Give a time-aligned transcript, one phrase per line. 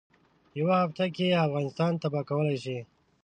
[0.59, 2.77] یوه هفته کې افغانستان تباه کولای شي.